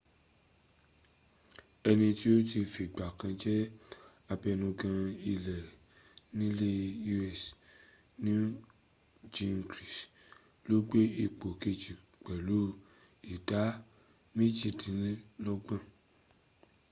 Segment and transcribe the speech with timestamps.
[1.89, 3.71] ẹni tí ó ti fìgbà kan jẹ́
[4.33, 4.99] abẹnugan
[5.33, 5.57] ilé
[6.37, 6.79] nílẹ̀
[7.17, 7.41] u.s
[8.23, 8.51] newt
[9.33, 9.97] gingrich
[10.69, 11.93] ló gbé ipò kejì
[12.23, 12.57] pẹ̀lú
[13.33, 13.61] ìdá
[14.35, 15.83] méjìlélọ́gbọ̀n